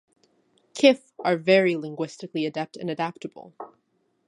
Kif 0.73 1.11
are 1.19 1.37
very 1.37 1.75
linguistically 1.75 2.47
adept 2.47 2.75
and 2.75 2.89
adaptable. 2.89 3.53